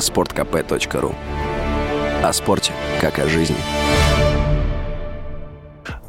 [0.00, 1.14] sportkp.ru
[2.22, 3.56] О спорте, как о жизни.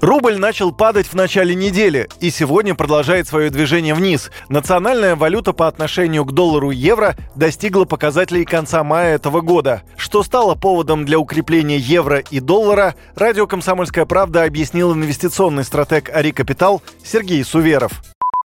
[0.01, 4.31] Рубль начал падать в начале недели и сегодня продолжает свое движение вниз.
[4.49, 9.83] Национальная валюта по отношению к доллару и евро достигла показателей конца мая этого года.
[9.97, 16.31] Что стало поводом для укрепления евро и доллара, радио «Комсомольская правда» объяснил инвестиционный стратег Ари
[16.31, 18.01] Капитал Сергей Суверов.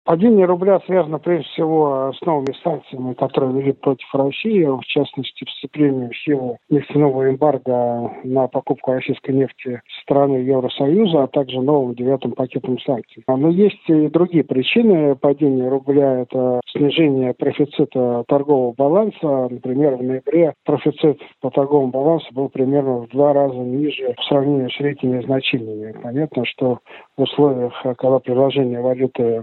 [0.07, 6.11] Падение рубля связано прежде всего с новыми санкциями, которые ввели против России, в частности, вступлением
[6.11, 12.78] в силу нефтяного эмбарго на покупку российской нефти страны Евросоюза, а также новым девятым пакетом
[12.78, 13.24] санкций.
[13.27, 16.20] Но есть и другие причины падения рубля.
[16.20, 19.48] Это снижение профицита торгового баланса.
[19.50, 24.70] Например, в ноябре профицит по торговому балансу был примерно в два раза ниже по сравнению
[24.70, 25.97] с рейтинговыми значениями.
[26.00, 26.78] Понятно, что
[27.16, 29.42] в условиях, когда предложение валюты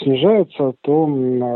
[0.00, 1.06] снижается, то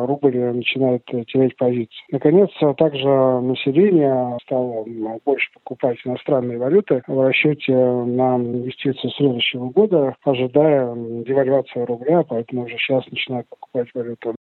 [0.06, 1.88] рубль начинает терять позиции.
[2.10, 4.84] Наконец, также население стало
[5.24, 12.76] больше покупать иностранные валюты в расчете на инвестиции следующего года, ожидая девальвации рубля, поэтому уже
[12.78, 14.34] сейчас начинают покупать валюту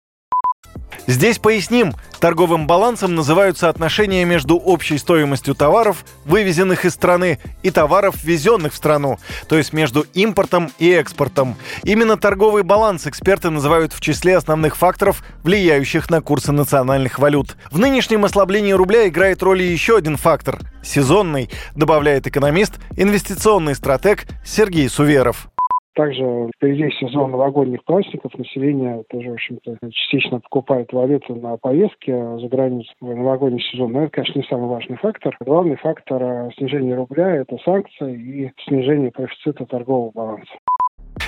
[1.12, 8.14] Здесь поясним, торговым балансом называются отношения между общей стоимостью товаров, вывезенных из страны, и товаров,
[8.24, 11.56] ввезенных в страну, то есть между импортом и экспортом.
[11.83, 17.58] Именно торговый баланс эксперты называют в числе основных факторов, влияющих на курсы национальных валют.
[17.70, 24.88] В нынешнем ослаблении рубля играет роль еще один фактор– сезонный, добавляет экономист, инвестиционный стратег Сергей
[24.88, 25.52] Суверов.
[25.95, 28.37] Также впереди сезон новогодних праздников.
[28.39, 33.93] Население тоже, в общем-то, частично покупает валюту на поездки за границу в новогодний сезон.
[33.93, 35.37] Но это, конечно, не самый важный фактор.
[35.41, 40.53] Главный фактор э, снижения рубля– это санкции и снижение профицита торгового баланса.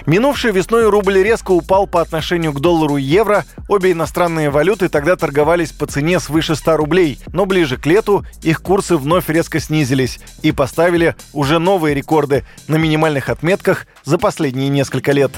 [0.06, 3.44] Минувшей весной рубль резко упал по отношению к доллару и евро.
[3.68, 7.18] Обе иностранные валюты тогда торговались по цене свыше 100 рублей.
[7.32, 12.76] Но ближе к лету их курсы вновь резко снизились и поставили уже новые рекорды на
[12.76, 15.32] минимальных отметках за последние несколько лет.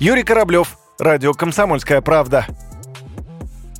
[0.00, 2.46] Юрий Кораблев, Радио «Комсомольская правда».